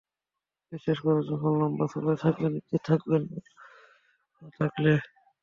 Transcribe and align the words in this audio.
বিশ্বাস 0.71 0.97
করুন, 1.03 1.21
যখন 1.29 1.51
লম্বা 1.59 1.85
সফরে 1.87 2.15
থাকবেন, 2.23 2.51
নিশ্চিন্তে 2.55 2.79
থাকবেন 2.89 3.21
ও 4.41 4.45
থাকলে! 4.59 4.91